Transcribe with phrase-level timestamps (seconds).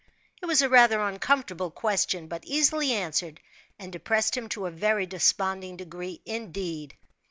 [0.41, 3.39] It was a rather uncomfortable question, but easily answered,
[3.77, 6.95] and depressed him to a very desponding degree indeed.